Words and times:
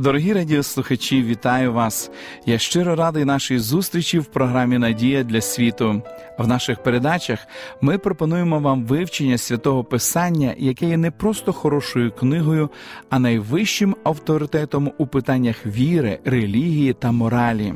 Дорогі 0.00 0.32
радіослухачі, 0.32 1.22
вітаю 1.22 1.72
вас! 1.72 2.10
Я 2.46 2.58
щиро 2.58 2.94
радий 2.96 3.24
нашій 3.24 3.58
зустрічі 3.58 4.18
в 4.18 4.24
програмі 4.24 4.78
Надія 4.78 5.22
для 5.22 5.40
світу. 5.40 6.02
В 6.38 6.46
наших 6.46 6.82
передачах 6.82 7.46
ми 7.80 7.98
пропонуємо 7.98 8.58
вам 8.58 8.84
вивчення 8.84 9.38
святого 9.38 9.84
Писання, 9.84 10.54
яке 10.58 10.86
є 10.86 10.96
не 10.96 11.10
просто 11.10 11.52
хорошою 11.52 12.12
книгою, 12.12 12.70
а 13.10 13.18
найвищим 13.18 13.96
авторитетом 14.04 14.92
у 14.98 15.06
питаннях 15.06 15.66
віри, 15.66 16.18
релігії 16.24 16.92
та 16.92 17.12
моралі. 17.12 17.74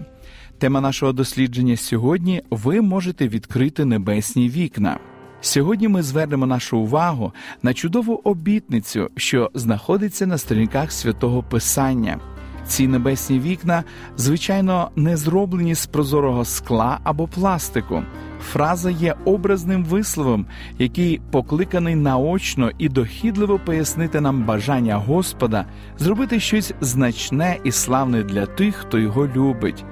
Тема 0.59 0.81
нашого 0.81 1.13
дослідження 1.13 1.77
сьогодні 1.77 2.43
ви 2.51 2.81
можете 2.81 3.29
відкрити 3.29 3.85
небесні 3.85 4.49
вікна. 4.49 4.99
Сьогодні 5.45 5.89
ми 5.89 6.03
звернемо 6.03 6.47
нашу 6.47 6.79
увагу 6.79 7.33
на 7.63 7.75
чудову 7.75 8.21
обітницю, 8.25 9.11
що 9.17 9.51
знаходиться 9.55 10.27
на 10.27 10.39
сторінках 10.39 10.93
святого 10.93 11.43
Писання. 11.43 12.19
Ці 12.67 12.89
небесні 12.89 13.41
вікна, 13.41 13.85
звичайно, 14.17 14.91
не 14.97 15.17
зроблені 15.17 15.75
з 15.75 15.87
прозорого 15.87 16.45
скла 16.45 17.01
або 17.05 17.29
пластику. 17.29 18.03
Фраза 18.41 18.91
є 18.91 19.15
образним 19.25 19.85
висловом, 19.85 20.47
який 20.79 21.21
покликаний 21.31 21.95
наочно 21.95 22.71
і 22.79 22.89
дохідливо 22.89 23.59
пояснити 23.59 24.21
нам 24.21 24.45
бажання 24.45 24.97
Господа 24.97 25.67
зробити 25.99 26.41
щось 26.41 26.73
значне 26.81 27.59
і 27.65 27.73
славне 27.73 28.23
для 28.23 28.47
тих, 28.47 28.75
хто 28.77 28.99
його 28.99 29.27
любить. 29.27 29.85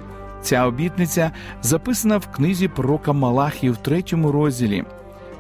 Ця 0.43 0.67
обітниця 0.67 1.31
записана 1.63 2.19
в 2.19 2.27
книзі 2.27 2.69
пророка 2.69 3.13
Малахії 3.13 3.73
в 3.73 3.77
третьому 3.77 4.33
розділі. 4.33 4.85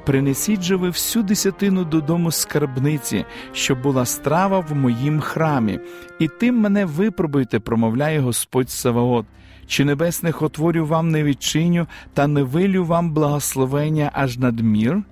Принесіть 0.04 0.62
же 0.62 0.76
ви 0.76 0.88
всю 0.88 1.22
десятину 1.22 1.84
додому 1.84 2.30
скарбниці, 2.30 3.24
щоб 3.52 3.82
була 3.82 4.04
страва 4.04 4.58
в 4.60 4.74
моїм 4.74 5.20
храмі, 5.20 5.80
і 6.18 6.28
тим 6.28 6.60
мене 6.60 6.84
випробуйте, 6.84 7.60
промовляє 7.60 8.20
Господь 8.20 8.70
Саваот. 8.70 9.26
Чи 9.66 9.84
небесних 9.84 10.42
отворів 10.42 10.86
вам 10.86 11.10
не 11.10 11.22
відчиню, 11.22 11.86
та 12.14 12.26
не 12.26 12.42
вилю 12.42 12.84
вам 12.84 13.12
благословення 13.12 14.10
аж 14.14 14.38
надмір? 14.38 15.02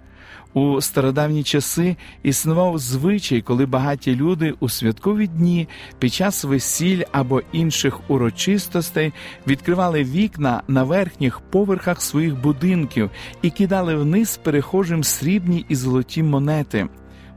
У 0.55 0.81
стародавні 0.81 1.43
часи 1.43 1.97
існував 2.23 2.79
звичай, 2.79 3.41
коли 3.41 3.67
багаті 3.67 3.98
люди 4.06 4.55
у 4.61 4.69
святкові 4.69 5.27
дні 5.27 5.69
під 5.98 6.15
час 6.15 6.45
весіль 6.45 7.03
або 7.12 7.42
інших 7.53 8.11
урочистостей 8.11 9.12
відкривали 9.47 10.05
вікна 10.05 10.62
на 10.69 10.84
верхніх 10.84 11.41
поверхах 11.41 12.03
своїх 12.03 12.41
будинків 12.41 13.11
і 13.42 13.51
кидали 13.51 13.95
вниз 13.95 14.37
перехожим 14.37 15.05
срібні 15.05 15.65
і 15.69 15.75
золоті 15.75 16.23
монети. 16.23 16.89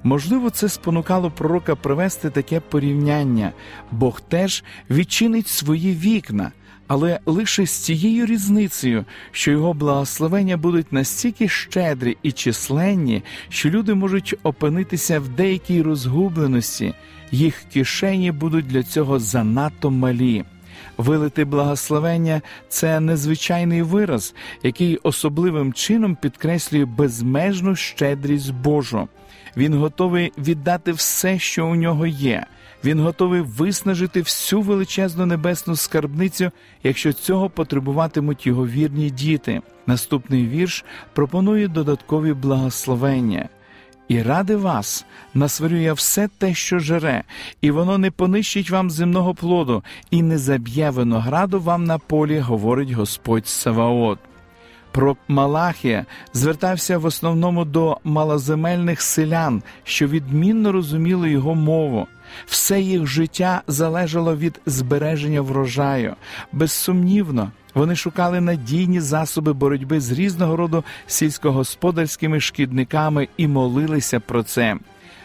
Можливо, 0.03 0.49
це 0.49 0.69
спонукало 0.69 1.31
пророка 1.31 1.75
провести 1.75 2.29
таке 2.29 2.59
порівняння, 2.59 3.51
Бог 3.91 4.21
теж 4.21 4.63
відчинить 4.89 5.47
свої 5.47 5.95
вікна 5.95 6.51
але 6.87 7.19
лише 7.25 7.65
з 7.65 7.71
цією 7.71 8.25
різницею, 8.25 9.05
що 9.31 9.51
його 9.51 9.73
благословення 9.73 10.57
будуть 10.57 10.93
настільки 10.93 11.49
щедрі 11.49 12.17
і 12.23 12.31
численні, 12.31 13.23
що 13.49 13.69
люди 13.69 13.93
можуть 13.93 14.35
опинитися 14.43 15.19
в 15.19 15.29
деякій 15.29 15.81
розгубленості, 15.81 16.93
їх 17.31 17.63
кишені 17.73 18.31
будуть 18.31 18.67
для 18.67 18.83
цього 18.83 19.19
занадто 19.19 19.91
малі. 19.91 20.43
Вилити 20.97 21.45
благословення 21.45 22.41
це 22.69 22.99
незвичайний 22.99 23.81
вираз, 23.81 24.35
який 24.63 24.97
особливим 24.97 25.73
чином 25.73 26.15
підкреслює 26.15 26.85
безмежну 26.85 27.75
щедрість 27.75 28.53
Божу. 28.53 29.07
Він 29.57 29.73
готовий 29.73 30.31
віддати 30.37 30.91
все, 30.91 31.39
що 31.39 31.67
у 31.67 31.75
нього 31.75 32.05
є. 32.05 32.45
Він 32.85 32.99
готовий 32.99 33.41
виснажити 33.41 34.21
всю 34.21 34.61
величезну 34.61 35.25
небесну 35.25 35.75
скарбницю, 35.75 36.51
якщо 36.83 37.13
цього 37.13 37.49
потребуватимуть 37.49 38.47
його 38.47 38.67
вірні 38.67 39.09
діти. 39.09 39.61
Наступний 39.87 40.47
вірш 40.47 40.85
пропонує 41.13 41.67
додаткові 41.67 42.33
благословення. 42.33 43.49
І 44.07 44.21
ради 44.21 44.55
вас 44.55 45.05
насварює 45.33 45.93
все 45.93 46.29
те, 46.37 46.53
що 46.53 46.79
жере, 46.79 47.23
і 47.61 47.71
воно 47.71 47.97
не 47.97 48.11
понищить 48.11 48.69
вам 48.69 48.89
земного 48.89 49.33
плоду, 49.33 49.83
і 50.11 50.21
не 50.21 50.37
заб'є 50.37 50.89
винограду 50.89 51.59
вам 51.59 51.83
на 51.83 51.97
полі, 51.97 52.39
говорить 52.39 52.91
Господь 52.91 53.47
Саваот. 53.47 54.19
Пророк 54.91 55.17
Малахія 55.27 56.05
звертався 56.33 56.97
в 56.97 57.05
основному 57.05 57.65
до 57.65 57.97
малоземельних 58.03 59.01
селян, 59.01 59.63
що 59.83 60.07
відмінно 60.07 60.71
розуміли 60.71 61.31
його 61.31 61.55
мову. 61.55 62.07
Все 62.45 62.81
їх 62.81 63.07
життя 63.07 63.61
залежало 63.67 64.35
від 64.35 64.61
збереження 64.65 65.41
врожаю. 65.41 66.15
Безсумнівно, 66.51 67.51
вони 67.73 67.95
шукали 67.95 68.41
надійні 68.41 68.99
засоби 68.99 69.53
боротьби 69.53 69.99
з 69.99 70.11
різного 70.11 70.55
роду 70.55 70.83
сільськогосподарськими 71.07 72.39
шкідниками 72.39 73.27
і 73.37 73.47
молилися 73.47 74.19
про 74.19 74.43
це. 74.43 74.77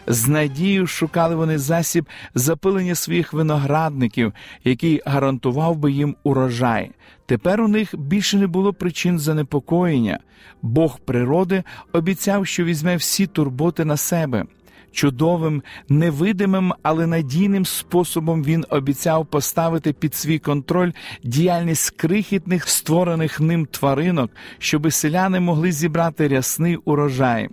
З 0.07 0.27
надією 0.27 0.87
шукали 0.87 1.35
вони 1.35 1.57
засіб 1.57 2.09
запилення 2.35 2.95
своїх 2.95 3.33
виноградників, 3.33 4.33
який 4.63 5.01
гарантував 5.05 5.77
би 5.77 5.91
їм 5.91 6.15
урожай. 6.23 6.91
Тепер 7.25 7.61
у 7.61 7.67
них 7.67 7.95
більше 7.97 8.37
не 8.37 8.47
було 8.47 8.73
причин 8.73 9.19
занепокоєння. 9.19 10.19
Бог 10.61 10.99
природи 10.99 11.63
обіцяв, 11.93 12.47
що 12.47 12.63
візьме 12.63 12.95
всі 12.95 13.27
турботи 13.27 13.85
на 13.85 13.97
себе. 13.97 14.45
Чудовим, 14.91 15.63
невидимим, 15.89 16.73
але 16.83 17.07
надійним 17.07 17.65
способом 17.65 18.43
він 18.43 18.65
обіцяв 18.69 19.25
поставити 19.25 19.93
під 19.93 20.15
свій 20.15 20.39
контроль 20.39 20.91
діяльність 21.23 21.89
крихітних 21.89 22.69
створених 22.69 23.39
ним 23.39 23.65
тваринок, 23.65 24.31
щоби 24.57 24.91
селяни 24.91 25.39
могли 25.39 25.71
зібрати 25.71 26.27
рясний 26.27 26.75
урожай. 26.75 27.49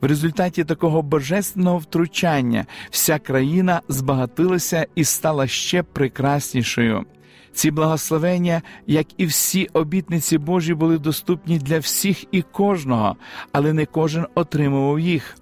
В 0.00 0.06
результаті 0.06 0.64
такого 0.64 1.02
божественного 1.02 1.78
втручання 1.78 2.66
вся 2.90 3.18
країна 3.18 3.82
збагатилася 3.88 4.86
і 4.94 5.04
стала 5.04 5.46
ще 5.46 5.82
прекраснішою. 5.82 7.04
Ці 7.52 7.70
благословення, 7.70 8.62
як 8.86 9.06
і 9.16 9.26
всі 9.26 9.68
обітниці 9.72 10.38
Божі, 10.38 10.74
були 10.74 10.98
доступні 10.98 11.58
для 11.58 11.78
всіх 11.78 12.24
і 12.32 12.42
кожного, 12.42 13.16
але 13.52 13.72
не 13.72 13.86
кожен 13.86 14.26
отримував 14.34 15.00
їх. 15.00 15.36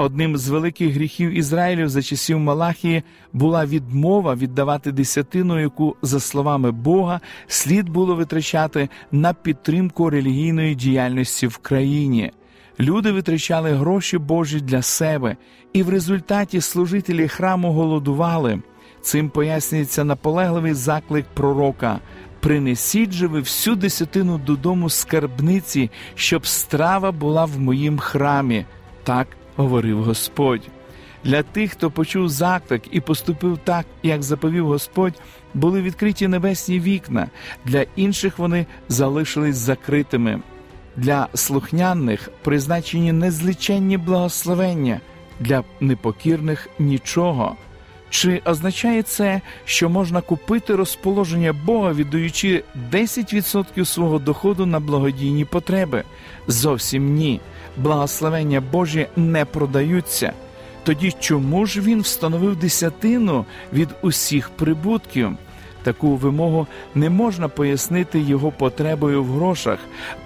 Одним 0.00 0.36
з 0.36 0.48
великих 0.48 0.94
гріхів 0.94 1.30
Ізраїлю 1.30 1.88
за 1.88 2.02
часів 2.02 2.38
Малахії 2.38 3.02
була 3.32 3.66
відмова 3.66 4.34
віддавати 4.34 4.92
десятину, 4.92 5.60
яку, 5.60 5.96
за 6.02 6.20
словами 6.20 6.70
Бога, 6.70 7.20
слід 7.46 7.88
було 7.88 8.14
витрачати 8.14 8.88
на 9.12 9.34
підтримку 9.34 10.10
релігійної 10.10 10.74
діяльності 10.74 11.46
в 11.46 11.56
країні. 11.56 12.32
Люди 12.80 13.12
витрачали 13.12 13.72
гроші 13.72 14.18
Божі 14.18 14.60
для 14.60 14.82
себе, 14.82 15.36
і 15.72 15.82
в 15.82 15.88
результаті 15.88 16.60
служителі 16.60 17.28
храму 17.28 17.72
голодували. 17.72 18.62
Цим 19.02 19.30
пояснюється 19.30 20.04
наполегливий 20.04 20.74
заклик 20.74 21.26
пророка. 21.34 22.00
Принесіть 22.40 23.12
же 23.12 23.26
ви 23.26 23.40
всю 23.40 23.76
десятину 23.76 24.38
додому 24.38 24.90
скарбниці, 24.90 25.90
щоб 26.14 26.46
страва 26.46 27.12
була 27.12 27.44
в 27.44 27.60
моїм 27.60 27.98
храмі. 27.98 28.64
Так 29.04 29.26
говорив 29.60 30.04
Господь. 30.04 30.62
Для 31.24 31.42
тих, 31.42 31.72
хто 31.72 31.90
почув 31.90 32.28
заклик 32.28 32.82
і 32.90 33.00
поступив 33.00 33.58
так, 33.64 33.86
як 34.02 34.22
заповів 34.22 34.66
Господь, 34.66 35.14
були 35.54 35.82
відкриті 35.82 36.28
небесні 36.28 36.80
вікна, 36.80 37.28
для 37.64 37.84
інших 37.96 38.38
вони 38.38 38.66
залишились 38.88 39.56
закритими. 39.56 40.40
Для 40.96 41.28
слухняних 41.34 42.30
призначені 42.42 43.12
незліченні 43.12 43.96
благословення, 43.96 45.00
для 45.40 45.64
непокірних 45.80 46.68
нічого. 46.78 47.56
Чи 48.10 48.42
означає 48.44 49.02
це, 49.02 49.40
що 49.64 49.88
можна 49.88 50.20
купити 50.20 50.74
розположення 50.74 51.52
Бога, 51.52 51.92
віддаючи 51.92 52.64
10% 52.92 53.84
свого 53.84 54.18
доходу 54.18 54.66
на 54.66 54.80
благодійні 54.80 55.44
потреби? 55.44 56.04
Зовсім 56.46 57.14
ні. 57.14 57.40
Благословення 57.76 58.62
Божі 58.72 59.06
не 59.16 59.44
продаються. 59.44 60.32
Тоді 60.84 61.14
чому 61.20 61.66
ж 61.66 61.80
він 61.80 62.00
встановив 62.00 62.56
десятину 62.56 63.44
від 63.72 63.88
усіх 64.02 64.50
прибутків? 64.50 65.36
Таку 65.82 66.16
вимогу 66.16 66.66
не 66.94 67.10
можна 67.10 67.48
пояснити 67.48 68.20
його 68.20 68.52
потребою 68.52 69.24
в 69.24 69.26
грошах, 69.26 69.78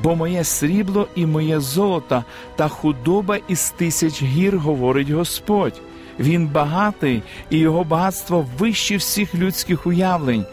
бо 0.02 0.17
моє 0.17 0.44
срібло 0.44 1.08
і 1.14 1.26
моє 1.26 1.61
золото 1.61 2.25
та 2.56 2.69
худоба 2.69 3.38
із 3.49 3.70
тисяч 3.70 4.23
гір, 4.23 4.58
говорить 4.58 5.11
Господь. 5.11 5.81
Він 6.19 6.46
багатий, 6.46 7.23
і 7.50 7.58
його 7.58 7.85
багатство 7.85 8.46
вище 8.58 8.96
всіх 8.96 9.35
людських 9.35 9.87
уявлень. 9.87 10.44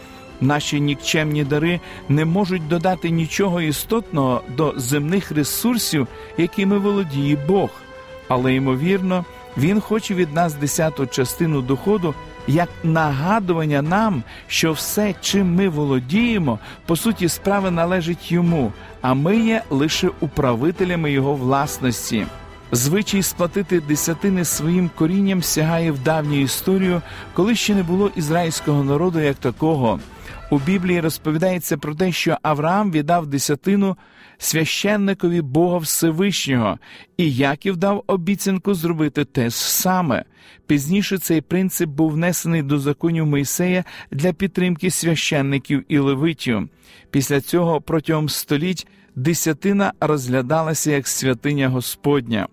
Наші 0.42 0.80
нікчемні 0.80 1.44
дари 1.44 1.80
не 2.08 2.24
можуть 2.24 2.68
додати 2.68 3.10
нічого 3.10 3.60
істотного 3.60 4.42
до 4.56 4.74
земних 4.76 5.32
ресурсів, 5.32 6.08
якими 6.38 6.78
володіє 6.78 7.38
Бог. 7.48 7.70
Але 8.28 8.54
ймовірно, 8.54 9.24
Він 9.56 9.80
хоче 9.80 10.14
від 10.14 10.34
нас 10.34 10.54
десяту 10.54 11.06
частину 11.06 11.62
доходу 11.62 12.14
як 12.46 12.68
нагадування 12.82 13.82
нам, 13.82 14.22
що 14.46 14.72
все, 14.72 15.14
чим 15.20 15.54
ми 15.54 15.68
володіємо, 15.68 16.58
по 16.86 16.96
суті 16.96 17.28
справи 17.28 17.70
належить 17.70 18.32
йому, 18.32 18.72
а 19.00 19.14
ми 19.14 19.36
є 19.36 19.62
лише 19.70 20.10
управителями 20.20 21.12
його 21.12 21.34
власності. 21.34 22.26
Звичай 22.72 23.22
сплатити 23.22 23.80
десятини 23.80 24.44
своїм 24.44 24.90
корінням 24.94 25.42
сягає 25.42 25.92
в 25.92 25.98
давню 25.98 26.40
історію, 26.40 27.02
коли 27.34 27.54
ще 27.54 27.74
не 27.74 27.82
було 27.82 28.10
ізраїльського 28.16 28.84
народу 28.84 29.20
як 29.20 29.36
такого. 29.36 30.00
У 30.52 30.58
Біблії 30.58 31.00
розповідається 31.00 31.76
про 31.76 31.94
те, 31.94 32.12
що 32.12 32.38
Авраам 32.42 32.90
віддав 32.90 33.26
десятину 33.26 33.96
священникові 34.38 35.40
Бога 35.40 35.78
Всевишнього, 35.78 36.78
і 37.16 37.34
Яків 37.34 37.76
дав 37.76 38.04
обіцянку 38.06 38.74
зробити 38.74 39.24
те 39.24 39.50
ж 39.50 39.56
саме. 39.56 40.24
Пізніше 40.66 41.18
цей 41.18 41.40
принцип 41.40 41.90
був 41.90 42.12
внесений 42.12 42.62
до 42.62 42.78
законів 42.78 43.26
Мойсея 43.26 43.84
для 44.10 44.32
підтримки 44.32 44.90
священників 44.90 45.84
і 45.88 45.98
левитів. 45.98 46.68
Після 47.10 47.40
цього 47.40 47.80
протягом 47.80 48.28
століть 48.28 48.86
десятина 49.16 49.92
розглядалася 50.00 50.90
як 50.90 51.08
святиня 51.08 51.68
Господня. 51.68 52.48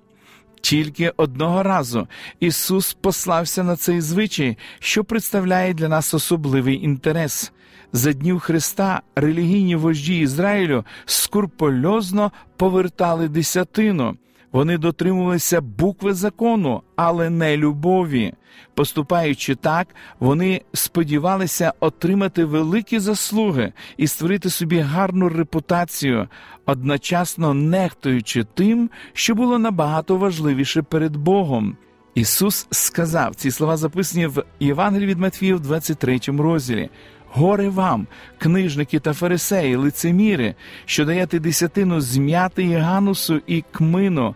Тільки 0.62 1.14
одного 1.18 1.64
разу 1.64 2.08
Ісус 2.40 2.94
послався 2.94 3.64
на 3.64 3.76
цей 3.76 4.02
звичай, 4.02 4.58
що 4.80 5.04
представляє 5.04 5.74
для 5.74 5.88
нас 5.88 6.14
особливий 6.14 6.84
інтерес. 6.84 7.52
За 7.94 8.14
днів 8.14 8.40
Христа 8.40 9.02
релігійні 9.16 9.76
вожді 9.76 10.20
Ізраїлю 10.20 10.86
скурпольозно 11.06 12.32
повертали 12.58 13.28
десятину. 13.28 14.18
Вони 14.52 14.78
дотримувалися 14.78 15.62
букви 15.62 16.14
закону, 16.14 16.82
але 16.96 17.30
не 17.30 17.58
любові. 17.58 18.34
Поступаючи 18.74 19.56
так, 19.56 19.88
вони 20.20 20.62
сподівалися 20.74 21.74
отримати 21.80 22.46
великі 22.46 23.00
заслуги 23.00 23.74
і 23.98 24.08
створити 24.08 24.50
собі 24.50 24.80
гарну 24.80 25.30
репутацію, 25.30 26.28
одночасно 26.66 27.54
нехтуючи 27.54 28.44
тим, 28.54 28.90
що 29.14 29.36
було 29.36 29.60
набагато 29.60 30.18
важливіше 30.18 30.82
перед 30.82 31.16
Богом. 31.16 31.78
Ісус 32.16 32.68
сказав 32.72 33.36
ці 33.36 33.52
слова 33.52 33.78
записані 33.78 34.28
в 34.28 34.44
Євангелії 34.60 35.08
від 35.08 35.20
Матвія 35.20 35.56
в 35.56 35.60
23 35.60 36.20
розділі. 36.28 36.90
Горе 37.34 37.70
вам, 37.70 38.08
книжники 38.38 39.00
та 39.00 39.14
фарисеї, 39.14 39.76
лицеміри, 39.76 40.56
що 40.86 41.06
даєте 41.06 41.40
десятину 41.40 42.02
зм'яти 42.02 42.78
ганусу 42.78 43.42
і 43.48 43.64
кмину, 43.72 44.36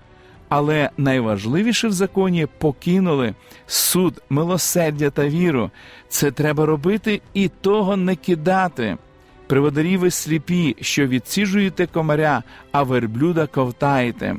але 0.50 0.90
найважливіше 0.98 1.88
в 1.88 1.92
законі 1.92 2.48
покинули 2.58 3.34
суд, 3.68 4.22
милосердя 4.30 5.10
та 5.10 5.28
віру. 5.28 5.72
Це 6.10 6.32
треба 6.32 6.66
робити 6.66 7.22
і 7.34 7.48
того 7.48 7.98
не 7.98 8.16
кидати. 8.16 8.98
Приводарі 9.48 9.98
ви 9.98 10.12
сліпі, 10.12 10.76
що 10.82 11.08
відсіжуєте 11.08 11.88
комаря, 11.88 12.44
а 12.72 12.84
верблюда 12.84 13.48
ковтаєте. 13.48 14.36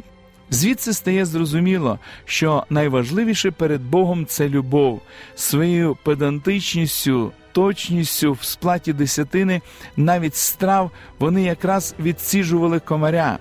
Звідси 0.50 0.92
стає 0.92 1.24
зрозуміло, 1.24 1.98
що 2.24 2.64
найважливіше 2.70 3.50
перед 3.50 3.82
Богом 3.82 4.26
це 4.26 4.48
любов, 4.48 5.00
своєю 5.34 5.96
педантичністю, 6.02 7.32
точністю 7.54 8.32
в 8.32 8.42
сплаті 8.42 8.92
десятини, 8.92 9.60
навіть 9.96 10.36
страв 10.36 10.90
вони 11.18 11.42
якраз 11.42 11.94
відсіжували 12.00 12.80
комаря. 12.80 13.38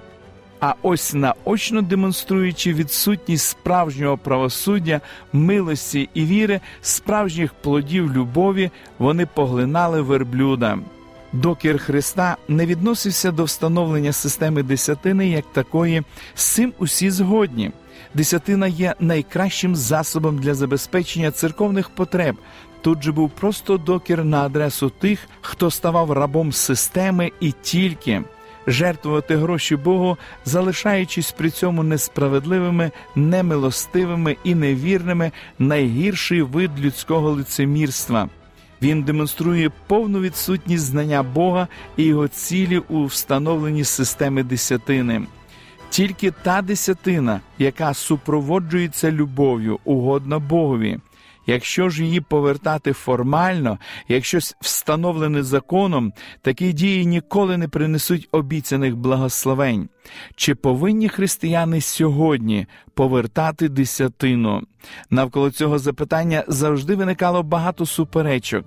А 0.59 0.73
ось 0.81 1.13
наочно 1.13 1.81
демонструючи 1.81 2.73
відсутність 2.73 3.49
справжнього 3.49 4.17
правосуддя, 4.17 5.01
милості 5.33 6.09
і 6.13 6.25
віри, 6.25 6.59
справжніх 6.81 7.53
плодів 7.53 8.13
любові, 8.13 8.71
вони 8.99 9.25
поглинали 9.25 10.01
верблюда. 10.01 10.79
Докір 11.33 11.77
Христа 11.77 12.37
не 12.47 12.65
відносився 12.65 13.31
до 13.31 13.43
встановлення 13.43 14.11
системи 14.11 14.63
десятини 14.63 15.29
як 15.29 15.45
такої, 15.53 16.03
з 16.35 16.45
цим 16.45 16.73
усі 16.77 17.09
згодні. 17.09 17.71
Десятина 18.13 18.67
є 18.67 18.95
найкращим 18.99 19.75
засобом 19.75 20.39
для 20.39 20.53
забезпечення 20.53 21.31
церковних 21.31 21.89
потреб. 21.89 22.35
Тут 22.83 23.03
же 23.03 23.11
був 23.11 23.29
просто 23.29 23.77
докір 23.77 24.25
на 24.25 24.45
адресу 24.45 24.89
тих, 24.89 25.19
хто 25.41 25.71
ставав 25.71 26.11
рабом 26.11 26.51
системи 26.51 27.31
і 27.39 27.51
тільки 27.61 28.21
жертвувати 28.67 29.35
гроші 29.35 29.75
Богу, 29.75 30.17
залишаючись 30.45 31.31
при 31.31 31.49
цьому 31.49 31.83
несправедливими, 31.83 32.91
немилостивими 33.15 34.37
і 34.43 34.55
невірними, 34.55 35.31
найгірший 35.59 36.41
вид 36.41 36.71
людського 36.79 37.31
лицемірства. 37.31 38.29
Він 38.81 39.03
демонструє 39.03 39.71
повну 39.87 40.19
відсутність 40.19 40.83
знання 40.83 41.23
Бога 41.23 41.67
і 41.97 42.03
його 42.03 42.27
цілі 42.27 42.77
у 42.77 43.05
встановленні 43.05 43.83
системи 43.83 44.43
десятини. 44.43 45.21
Тільки 45.89 46.31
та 46.31 46.61
десятина, 46.61 47.41
яка 47.59 47.93
супроводжується 47.93 49.11
любов'ю, 49.11 49.79
угодна 49.83 50.39
Богові. 50.39 50.99
Якщо 51.47 51.89
ж 51.89 52.03
її 52.03 52.21
повертати 52.21 52.93
формально, 52.93 53.77
якщо 54.07 54.37
встановлене 54.61 55.43
законом, 55.43 56.13
такі 56.41 56.73
дії 56.73 57.05
ніколи 57.05 57.57
не 57.57 57.67
принесуть 57.67 58.27
обіцяних 58.31 58.95
благословень. 58.95 59.89
Чи 60.35 60.55
повинні 60.55 61.09
християни 61.09 61.81
сьогодні 61.81 62.67
повертати 62.93 63.69
десятину? 63.69 64.61
Навколо 65.09 65.51
цього 65.51 65.79
запитання 65.79 66.43
завжди 66.47 66.95
виникало 66.95 67.43
багато 67.43 67.85
суперечок. 67.85 68.65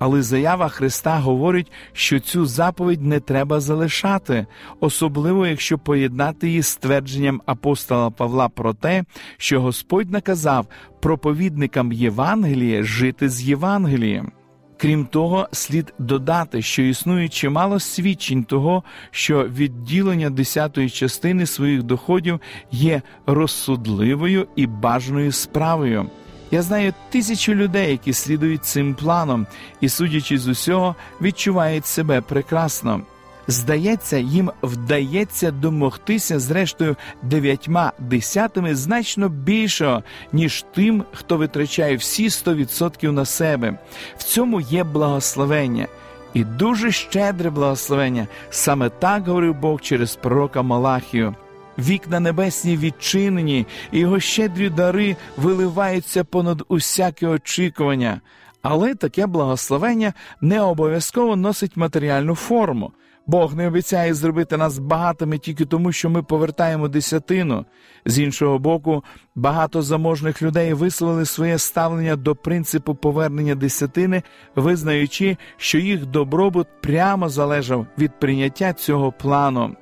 Але 0.00 0.22
заява 0.22 0.68
Христа 0.68 1.18
говорить, 1.18 1.72
що 1.92 2.20
цю 2.20 2.46
заповідь 2.46 3.02
не 3.02 3.20
треба 3.20 3.60
залишати, 3.60 4.46
особливо 4.80 5.46
якщо 5.46 5.78
поєднати 5.78 6.48
її 6.48 6.62
з 6.62 6.76
твердженням 6.76 7.42
апостола 7.46 8.10
Павла 8.10 8.48
про 8.48 8.74
те, 8.74 9.04
що 9.36 9.60
Господь 9.60 10.10
наказав 10.10 10.66
проповідникам 11.00 11.92
Євангелія 11.92 12.82
жити 12.82 13.28
з 13.28 13.42
Євангелієм. 13.42 14.32
Крім 14.76 15.06
того, 15.06 15.48
слід 15.52 15.94
додати, 15.98 16.62
що 16.62 16.82
існує 16.82 17.28
чимало 17.28 17.80
свідчень 17.80 18.44
того, 18.44 18.82
що 19.10 19.48
відділення 19.48 20.30
десятої 20.30 20.90
частини 20.90 21.46
своїх 21.46 21.82
доходів 21.82 22.40
є 22.70 23.02
розсудливою 23.26 24.46
і 24.56 24.66
бажаною 24.66 25.32
справою. 25.32 26.10
Я 26.50 26.62
знаю 26.62 26.94
тисячу 27.10 27.54
людей, 27.54 27.90
які 27.90 28.12
слідують 28.12 28.64
цим 28.64 28.94
планом 28.94 29.46
і, 29.80 29.88
судячи 29.88 30.38
з 30.38 30.48
усього, 30.48 30.96
відчувають 31.20 31.86
себе 31.86 32.20
прекрасно. 32.20 33.00
Здається, 33.48 34.18
їм 34.18 34.50
вдається 34.62 35.50
домогтися 35.50 36.38
зрештою 36.38 36.96
дев'ятьма 37.22 37.92
десятими 37.98 38.74
значно 38.74 39.28
більшого, 39.28 40.02
ніж 40.32 40.64
тим, 40.74 41.04
хто 41.12 41.36
витрачає 41.36 41.96
всі 41.96 42.28
100% 42.28 43.10
на 43.10 43.24
себе. 43.24 43.78
В 44.16 44.22
цьому 44.22 44.60
є 44.60 44.84
благословення. 44.84 45.86
І 46.34 46.44
дуже 46.44 46.90
щедре 46.92 47.50
благословення. 47.50 48.26
Саме 48.50 48.88
так 48.88 49.28
говорив 49.28 49.54
Бог 49.54 49.80
через 49.80 50.16
пророка 50.16 50.62
Малахію 50.62 51.34
вікна 51.78 52.20
небесні 52.20 52.76
відчинені, 52.76 53.66
і 53.92 53.98
його 53.98 54.20
щедрі 54.20 54.70
дари 54.70 55.16
виливаються 55.36 56.24
понад 56.24 56.62
усяке 56.68 57.26
очікування. 57.26 58.20
Але 58.62 58.94
таке 58.94 59.26
благословення 59.26 60.12
не 60.40 60.60
обов'язково 60.60 61.36
носить 61.36 61.76
матеріальну 61.76 62.34
форму. 62.34 62.92
Бог 63.26 63.54
не 63.54 63.68
обіцяє 63.68 64.14
зробити 64.14 64.56
нас 64.56 64.78
багатими 64.78 65.38
тільки 65.38 65.64
тому, 65.64 65.92
що 65.92 66.10
ми 66.10 66.22
повертаємо 66.22 66.88
десятину. 66.88 67.64
З 68.06 68.18
іншого 68.18 68.58
боку, 68.58 69.04
багато 69.34 69.82
заможних 69.82 70.42
людей 70.42 70.74
висловили 70.74 71.24
своє 71.24 71.58
ставлення 71.58 72.16
до 72.16 72.36
принципу 72.36 72.94
повернення 72.94 73.54
десятини, 73.54 74.22
визнаючи, 74.56 75.36
що 75.56 75.78
їх 75.78 76.06
добробут 76.06 76.66
прямо 76.82 77.28
залежав 77.28 77.86
від 77.98 78.20
прийняття 78.20 78.72
цього 78.72 79.12
плану. 79.12 79.76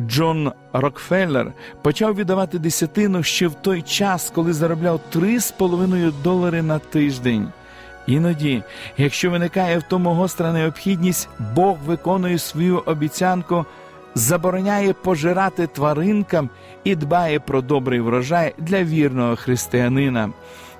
Джон 0.00 0.52
Рокфеллер 0.72 1.52
почав 1.82 2.14
віддавати 2.14 2.58
десятину 2.58 3.22
ще 3.22 3.46
в 3.46 3.54
той 3.54 3.82
час, 3.82 4.32
коли 4.34 4.52
заробляв 4.52 5.00
3,5 5.14 6.12
долари 6.22 6.62
на 6.62 6.78
тиждень. 6.78 7.48
Іноді, 8.06 8.62
якщо 8.96 9.30
виникає 9.30 9.78
в 9.78 9.82
тому 9.82 10.10
гостра 10.14 10.52
необхідність, 10.52 11.28
Бог 11.54 11.76
виконує 11.86 12.38
свою 12.38 12.78
обіцянку, 12.78 13.64
забороняє 14.14 14.92
пожирати 14.92 15.66
тваринкам 15.66 16.50
і 16.84 16.96
дбає 16.96 17.40
про 17.40 17.60
добрий 17.60 18.00
врожай 18.00 18.54
для 18.58 18.84
вірного 18.84 19.36
християнина. 19.36 20.30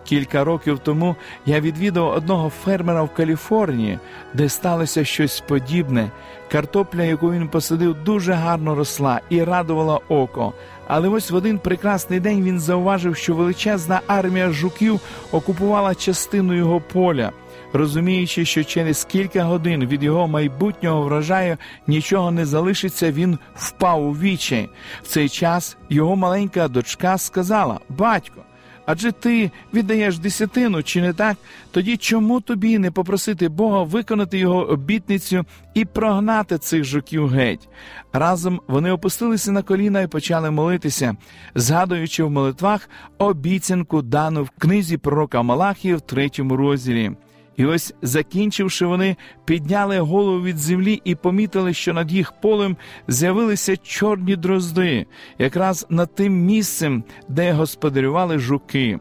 Кілька 0.09 0.45
років 0.45 0.79
тому 0.79 1.17
я 1.47 1.61
відвідав 1.61 2.09
одного 2.09 2.51
фермера 2.51 3.03
в 3.03 3.15
Каліфорнії, 3.15 3.99
де 4.35 4.49
сталося 4.49 5.05
щось 5.05 5.41
подібне. 5.41 6.11
Картопля, 6.51 7.03
яку 7.03 7.33
він 7.33 7.49
посадив, 7.49 8.05
дуже 8.05 8.33
гарно 8.33 8.75
росла 8.75 9.21
і 9.29 9.45
радувала 9.45 10.01
око. 10.09 10.53
Але 10.87 11.09
ось 11.09 11.31
в 11.31 11.35
один 11.35 11.59
прекрасний 11.59 12.21
день 12.21 12.43
він 12.43 12.61
зауважив, 12.61 13.17
що 13.17 13.35
величезна 13.35 14.01
армія 14.07 14.51
жуків 14.51 15.01
окупувала 15.33 15.95
частину 15.95 16.55
його 16.55 16.81
поля. 16.81 17.33
Розуміючи, 17.73 18.45
що 18.45 18.65
через 18.65 19.05
кілька 19.05 19.45
годин 19.45 19.87
від 19.87 20.03
його 20.03 20.29
майбутнього 20.29 21.03
врожаю 21.03 21.57
нічого 21.87 22.31
не 22.31 22.47
залишиться, 22.47 23.13
він 23.13 23.39
впав 23.55 24.07
у 24.07 24.13
вічай. 24.13 24.69
В 25.03 25.07
цей 25.07 25.29
час 25.29 25.77
його 25.89 26.17
маленька 26.17 26.69
дочка 26.69 27.19
сказала: 27.19 27.81
Батько, 27.89 28.43
Адже 28.91 29.13
ти 29.13 29.51
віддаєш 29.75 30.19
десятину, 30.19 30.83
чи 30.83 31.01
не 31.01 31.13
так? 31.13 31.37
Тоді 31.71 31.97
чому 31.97 32.41
тобі 32.41 32.79
не 32.79 32.91
попросити 32.91 33.49
Бога 33.49 33.83
виконати 33.83 34.39
його 34.39 34.69
обітницю 34.69 35.45
і 35.75 35.85
прогнати 35.85 36.59
цих 36.59 36.85
жуків 36.85 37.29
геть? 37.29 37.69
Разом 38.13 38.61
вони 38.69 38.91
опустилися 38.91 39.53
на 39.53 39.63
коліна 39.63 40.01
і 40.01 40.07
почали 40.07 40.51
молитися, 40.51 41.17
згадуючи 41.55 42.25
в 42.25 42.31
молитвах 42.31 42.91
обіцянку 43.19 44.03
дану 44.03 44.43
в 44.43 44.51
книзі 44.51 44.97
пророка 44.97 45.43
Малахії 45.43 45.95
в 45.95 46.01
третьому 46.01 46.57
розділі. 46.57 47.13
І 47.59 47.67
ось, 47.67 47.95
закінчивши, 48.03 48.87
вони 48.87 49.17
підняли 49.45 49.99
голову 50.01 50.43
від 50.43 50.59
землі 50.59 51.01
і 51.05 51.15
помітили, 51.15 51.75
що 51.75 51.95
над 51.95 52.13
їх 52.13 52.33
полем 52.33 52.77
з'явилися 53.09 53.77
чорні 53.77 54.37
дрозди, 54.37 55.07
якраз 55.39 55.87
над 55.89 56.15
тим 56.15 56.45
місцем, 56.45 57.05
де 57.29 57.53
господарювали 57.53 58.39
жуки. 58.39 58.99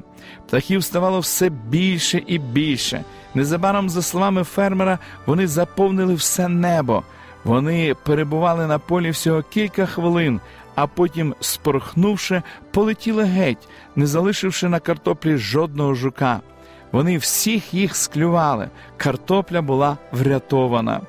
Птахів 0.47 0.83
ставало 0.83 1.19
все 1.19 1.49
більше 1.49 2.21
і 2.27 2.39
більше. 2.39 3.03
Незабаром, 3.33 3.89
за 3.89 4.01
словами 4.01 4.43
фермера, 4.43 4.99
вони 5.25 5.47
заповнили 5.47 6.13
все 6.13 6.47
небо. 6.47 7.03
Вони 7.43 7.95
перебували 8.05 8.67
на 8.67 8.79
полі 8.79 9.09
всього 9.09 9.41
кілька 9.41 9.85
хвилин, 9.85 10.39
а 10.75 10.87
потім, 10.87 11.35
спорхнувши, 11.39 12.41
полетіли 12.71 13.23
геть, 13.23 13.67
не 13.95 14.07
залишивши 14.07 14.69
на 14.69 14.79
картоплі 14.79 15.37
жодного 15.37 15.93
жука. 15.93 16.41
Вони 16.91 17.17
всіх 17.17 17.73
їх 17.73 17.95
склювали. 17.95 18.69
Картопля 18.97 19.61
була 19.61 19.97
врятована. 20.11 21.01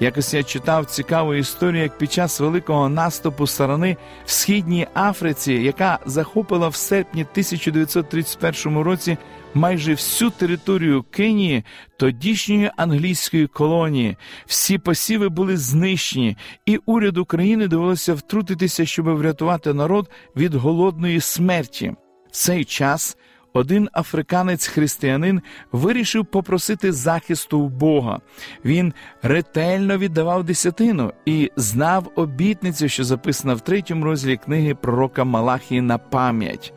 Якось 0.00 0.34
я 0.34 0.42
читав 0.42 0.86
цікаву 0.86 1.34
історію, 1.34 1.82
як 1.82 1.98
під 1.98 2.12
час 2.12 2.40
великого 2.40 2.88
наступу 2.88 3.46
сарани 3.46 3.96
в 4.24 4.30
східній 4.30 4.86
Африці, 4.94 5.52
яка 5.52 5.98
захопила 6.06 6.68
в 6.68 6.74
серпні 6.74 7.22
1931 7.22 8.78
році 8.78 9.16
майже 9.54 9.92
всю 9.92 10.30
територію 10.30 11.02
Кенії, 11.10 11.64
тодішньої 11.96 12.70
англійської 12.76 13.46
колонії, 13.46 14.16
всі 14.46 14.78
посіви 14.78 15.28
були 15.28 15.56
знищені, 15.56 16.36
і 16.66 16.76
уряд 16.86 17.18
України 17.18 17.68
довелося 17.68 18.14
втрутитися, 18.14 18.86
щоб 18.86 19.08
врятувати 19.08 19.74
народ 19.74 20.10
від 20.36 20.54
голодної 20.54 21.20
смерті. 21.20 21.94
В 22.28 22.30
цей 22.30 22.64
час 22.64 23.16
один 23.56 23.88
африканець-християнин 23.92 25.40
вирішив 25.72 26.26
попросити 26.26 26.92
захисту 26.92 27.58
у 27.58 27.68
Бога. 27.68 28.20
Він 28.64 28.92
ретельно 29.22 29.98
віддавав 29.98 30.44
десятину 30.44 31.12
і 31.24 31.50
знав 31.56 32.12
обітницю, 32.16 32.88
що 32.88 33.04
записана 33.04 33.54
в 33.54 33.60
третьому 33.60 34.04
розділі 34.04 34.36
книги 34.36 34.74
пророка 34.74 35.24
Малахії 35.24 35.80
на 35.80 35.98
пам'ять. 35.98 36.72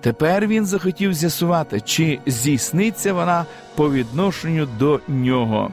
Тепер 0.00 0.46
він 0.46 0.66
захотів 0.66 1.14
з'ясувати, 1.14 1.80
чи 1.80 2.18
здійсниться 2.26 3.12
вона 3.12 3.46
по 3.74 3.92
відношенню 3.92 4.68
до 4.78 5.00
нього. 5.08 5.72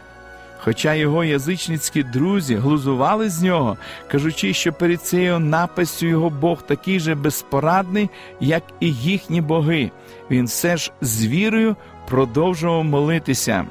Хоча 0.63 0.93
його 0.93 1.23
язичницькі 1.23 2.03
друзі 2.03 2.55
глузували 2.55 3.29
з 3.29 3.41
нього, 3.41 3.77
кажучи, 4.07 4.53
що 4.53 4.73
перед 4.73 5.01
цією 5.01 5.39
напастю 5.39 6.05
його 6.05 6.29
Бог 6.29 6.61
такий 6.61 6.99
же 6.99 7.15
безпорадний, 7.15 8.09
як 8.39 8.63
і 8.79 8.93
їхні 8.93 9.41
боги, 9.41 9.91
він 10.31 10.45
все 10.45 10.77
ж 10.77 10.91
з 11.01 11.25
вірою 11.25 11.75
продовжував 12.07 12.83
молитися. 12.83 13.65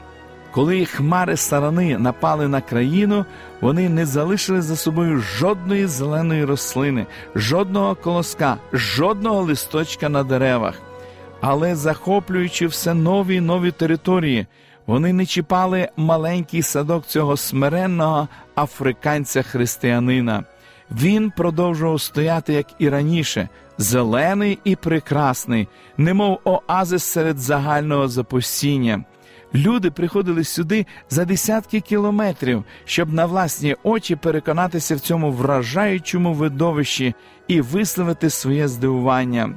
Коли 0.52 0.84
хмари 0.84 1.36
сарани 1.36 1.98
напали 1.98 2.48
на 2.48 2.60
країну, 2.60 3.24
вони 3.60 3.88
не 3.88 4.06
залишили 4.06 4.62
за 4.62 4.76
собою 4.76 5.18
жодної 5.18 5.86
зеленої 5.86 6.44
рослини, 6.44 7.06
жодного 7.34 7.94
колоска, 7.94 8.56
жодного 8.72 9.42
листочка 9.42 10.08
на 10.08 10.24
деревах. 10.24 10.74
Але 11.40 11.76
захоплюючи 11.76 12.66
все 12.66 12.94
нові 12.94 13.36
й 13.36 13.40
нові 13.40 13.70
території, 13.70 14.46
вони 14.86 15.12
не 15.12 15.26
чіпали 15.26 15.88
маленький 15.96 16.62
садок 16.62 17.06
цього 17.06 17.36
смиренного 17.36 18.28
африканця-християнина. 18.56 20.44
Він 20.90 21.30
продовжував 21.36 22.00
стояти, 22.00 22.52
як 22.52 22.66
і 22.78 22.88
раніше, 22.88 23.48
зелений 23.78 24.58
і 24.64 24.76
прекрасний, 24.76 25.68
немов 25.96 26.40
оазис 26.44 27.04
серед 27.04 27.38
загального 27.38 28.08
запустіння. 28.08 29.04
Люди 29.54 29.90
приходили 29.90 30.44
сюди 30.44 30.86
за 31.10 31.24
десятки 31.24 31.80
кілометрів, 31.80 32.64
щоб 32.84 33.12
на 33.12 33.26
власні 33.26 33.76
очі 33.82 34.16
переконатися 34.16 34.96
в 34.96 35.00
цьому 35.00 35.32
вражаючому 35.32 36.32
видовищі 36.32 37.14
і 37.48 37.60
висловити 37.60 38.30
своє 38.30 38.68
здивування. 38.68 39.54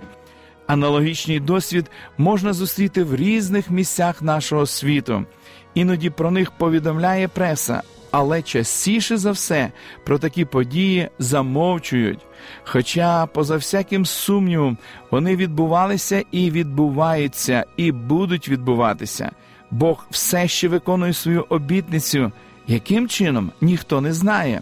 Аналогічний 0.67 1.39
досвід 1.39 1.91
можна 2.17 2.53
зустріти 2.53 3.03
в 3.03 3.15
різних 3.15 3.69
місцях 3.69 4.21
нашого 4.21 4.65
світу. 4.65 5.25
Іноді 5.73 6.09
про 6.09 6.31
них 6.31 6.51
повідомляє 6.51 7.27
преса, 7.27 7.81
але 8.11 8.41
частіше 8.41 9.17
за 9.17 9.31
все 9.31 9.71
про 10.05 10.19
такі 10.19 10.45
події 10.45 11.09
замовчують. 11.19 12.19
Хоча, 12.63 13.25
поза 13.25 13.55
всяким 13.55 14.05
сумнівом, 14.05 14.77
вони 15.11 15.35
відбувалися 15.35 16.23
і 16.31 16.51
відбуваються, 16.51 17.65
і 17.77 17.91
будуть 17.91 18.49
відбуватися. 18.49 19.31
Бог 19.71 20.05
все 20.11 20.47
ще 20.47 20.67
виконує 20.67 21.13
свою 21.13 21.45
обітницю, 21.49 22.31
яким 22.67 23.07
чином 23.07 23.51
ніхто 23.61 24.01
не 24.01 24.13
знає. 24.13 24.61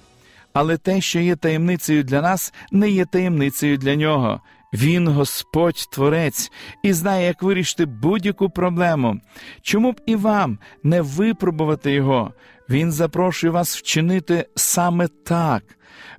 Але 0.54 0.78
те, 0.78 1.02
що 1.02 1.20
є 1.20 1.36
таємницею 1.36 2.04
для 2.04 2.22
нас, 2.22 2.54
не 2.72 2.90
є 2.90 3.06
таємницею 3.06 3.78
для 3.78 3.96
нього. 3.96 4.42
Він 4.74 5.08
Господь 5.08 5.88
Творець 5.92 6.52
і 6.84 6.94
знає, 6.94 7.28
як 7.28 7.44
вирішити 7.44 7.86
будь-яку 7.86 8.50
проблему. 8.50 9.20
Чому 9.62 9.92
б 9.92 10.02
і 10.06 10.16
вам 10.16 10.60
не 10.84 11.02
випробувати 11.02 11.92
його? 11.92 12.34
Він 12.70 12.92
запрошує 12.92 13.52
вас 13.52 13.78
вчинити 13.78 14.46
саме 14.56 15.08
так, 15.08 15.64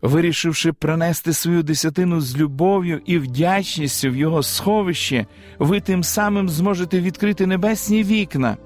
вирішивши 0.03 0.73
принести 0.73 1.33
свою 1.33 1.63
десятину 1.63 2.21
з 2.21 2.37
любов'ю 2.37 3.01
і 3.07 3.19
вдячністю 3.19 4.11
в 4.11 4.17
його 4.17 4.43
сховище, 4.43 5.27
ви 5.59 5.81
тим 5.81 6.05
самим 6.05 6.49
зможете 6.49 7.01
відкрити 7.01 7.47
небесні 7.47 8.05
вікна, 8.05 8.57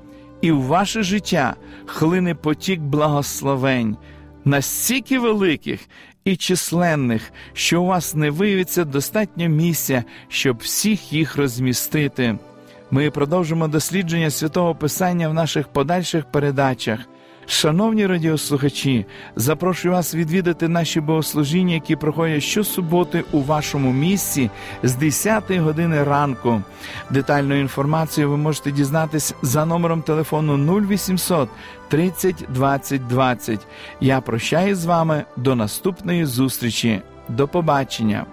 і 0.40 0.52
в 0.52 0.62
ваше 0.62 1.02
життя 1.02 1.54
хлине 1.86 2.34
потік 2.34 2.80
благословень. 2.80 3.96
Настільки 4.44 5.18
великих 5.18 5.80
і 6.26 6.36
численних, 6.36 7.32
що 7.52 7.82
у 7.82 7.86
вас 7.86 8.14
не 8.14 8.30
виявиться 8.30 8.84
достатньо 8.84 9.48
місця, 9.48 10.04
щоб 10.28 10.58
всіх 10.58 11.12
їх 11.12 11.36
розмістити. 11.36 12.38
Ми 12.90 13.10
продовжимо 13.10 13.68
дослідження 13.68 14.30
святого 14.30 14.74
Писання 14.74 15.28
в 15.28 15.34
наших 15.34 15.68
подальших 15.68 16.24
передачах. 16.24 16.98
Шановні 17.48 18.06
радіослухачі, 18.06 19.06
запрошую 19.36 19.94
вас 19.94 20.14
відвідати 20.14 20.68
наші 20.68 21.00
богослужіння, 21.00 21.74
які 21.74 21.96
проходять 21.96 22.42
щосуботи 22.42 23.24
у 23.32 23.42
вашому 23.42 23.92
місці 23.92 24.50
з 24.82 24.94
10 24.94 25.50
години 25.50 26.04
ранку. 26.04 26.62
Детальну 27.10 27.60
інформацію 27.60 28.30
ви 28.30 28.36
можете 28.36 28.72
дізнатись 28.72 29.34
за 29.42 29.64
номером 29.66 30.02
телефону 30.02 30.80
0800 30.80 31.48
30 31.88 32.44
20 32.48 33.06
20. 33.06 33.60
Я 34.00 34.20
прощаю 34.20 34.76
з 34.76 34.84
вами 34.84 35.24
до 35.36 35.54
наступної 35.54 36.24
зустрічі. 36.24 37.02
До 37.28 37.48
побачення. 37.48 38.26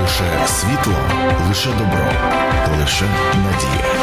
Лише 0.00 0.46
світло, 0.46 0.94
Лише 1.48 1.68
добро, 1.68 2.12
лише 2.80 3.04
надія. 3.34 3.96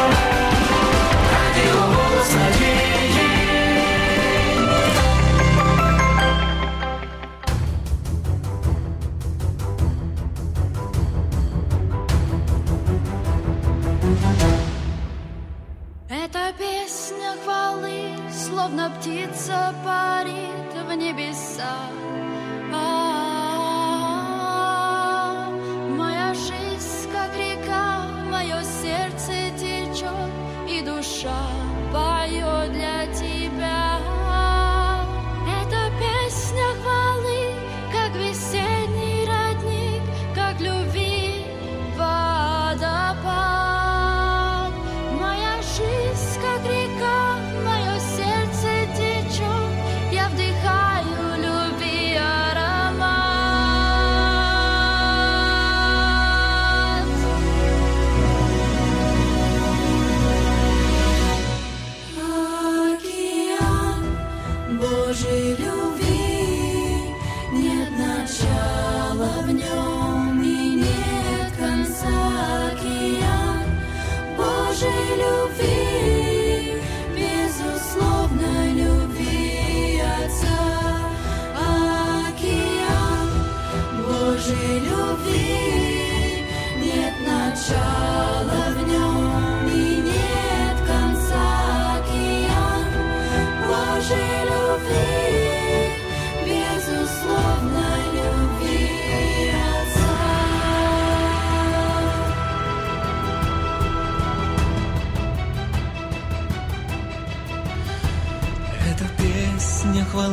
Эта 16.08 16.52
песня 16.58 17.34
хвалы, 17.44 18.16
словно 18.32 18.90
птица 18.90 19.74
парит 19.84 20.88
в 20.88 20.94
небесах. 20.96 22.23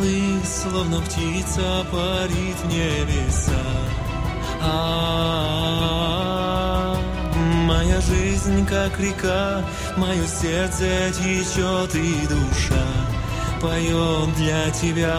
Хвалы, 0.02 0.42
словно 0.46 1.02
птица 1.02 1.86
парит 1.92 2.56
в 2.64 2.68
небеса. 2.68 3.52
А, 4.62 5.76
моя 7.66 8.02
жизнь 8.02 8.66
как 8.66 9.00
река, 9.00 9.64
мое 9.98 10.28
сердце 10.28 11.12
течет 11.14 11.96
и 11.96 12.28
душа 12.28 12.86
поет 13.62 14.36
для 14.36 14.70
тебя. 14.72 15.18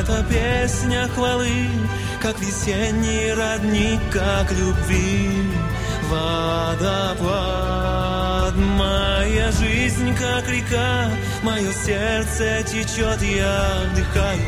Эта 0.00 0.24
песня 0.24 1.08
хвалы, 1.14 1.68
как 2.20 2.38
весенний 2.40 3.32
родник, 3.32 4.00
как 4.10 4.52
любви 4.52 5.30
водопад. 6.10 7.49
Моя 8.56 9.52
жизнь 9.52 10.14
как 10.16 10.48
река, 10.48 11.10
мое 11.42 11.72
сердце 11.72 12.62
течет, 12.64 13.22
я 13.22 13.82
вдыхаю 13.92 14.40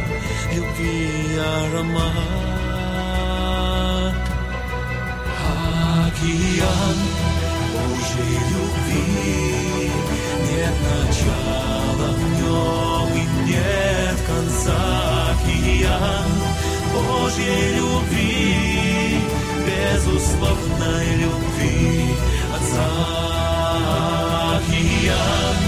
любви 0.53 1.39
аромат. 1.39 2.13
Океан 6.07 6.99
Божьей 7.73 8.39
любви, 8.51 9.91
нет 10.51 10.77
начала 10.83 12.09
в 12.13 12.19
нем 12.41 13.09
и 13.15 13.25
нет 13.51 14.17
конца. 14.27 14.81
Океан 15.31 16.33
Божьей 16.93 17.77
любви, 17.77 19.21
безусловной 19.67 21.07
любви 21.17 22.17
Отца. 22.55 23.42
Океан 24.57 25.61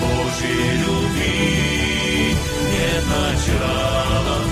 Божьей 0.00 0.72
любви, 0.78 2.36
нет 2.72 3.04
начала 3.08 4.51